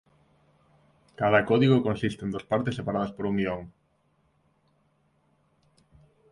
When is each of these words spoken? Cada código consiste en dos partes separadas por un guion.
Cada 1.21 1.41
código 1.49 1.83
consiste 1.87 2.21
en 2.25 2.31
dos 2.35 2.47
partes 2.51 2.75
separadas 2.79 3.11
por 3.13 3.27
un 3.27 3.35
guion. 3.39 3.63